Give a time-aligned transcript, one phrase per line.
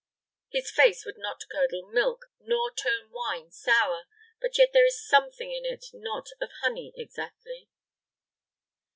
[0.49, 4.05] His face would not curdle milk, nor turn wine sour;
[4.39, 7.69] but yet there is something in it not of honey exactly."